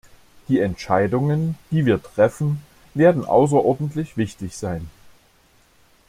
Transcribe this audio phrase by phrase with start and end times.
[0.47, 2.63] Die Entscheidungen, die wir treffen,
[2.95, 4.89] werden außerordentlich wichtig sein.